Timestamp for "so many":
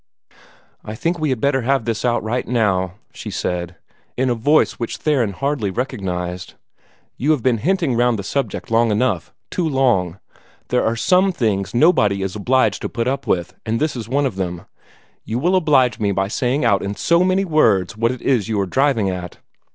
16.95-17.45